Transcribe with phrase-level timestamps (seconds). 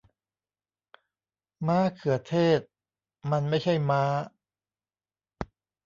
[1.67, 2.59] ม้าเขือเทศ
[3.31, 4.03] มันไม่ใช่ม้า